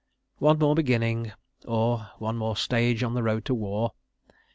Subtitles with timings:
[0.39, 3.91] One more "beginning"—or one more stage on the road to War!